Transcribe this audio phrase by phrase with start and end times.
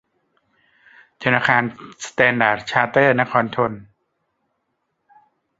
[1.23, 1.63] ธนาคาร
[2.07, 3.71] สแตนดาร์ดชาร์เตอร์ดนครธน